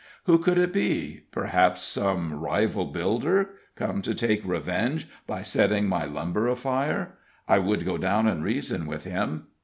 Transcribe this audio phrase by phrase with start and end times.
[0.23, 1.25] Who could it be?
[1.29, 7.13] Perhaps some rival builder, come to take revenge by setting my lumber afire!
[7.47, 9.45] I would go down and reason with him.